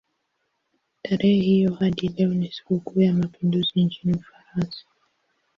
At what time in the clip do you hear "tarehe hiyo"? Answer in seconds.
1.03-1.73